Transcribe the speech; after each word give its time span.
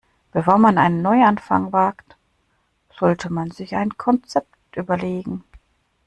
Bevor 0.31 0.57
man 0.57 0.79
einen 0.79 1.03
Neuanfang 1.03 1.71
wagt, 1.73 2.17
sollte 2.97 3.31
man 3.31 3.51
sich 3.51 3.75
ein 3.75 3.99
Konzept 3.99 4.65
überlegen. 4.75 5.43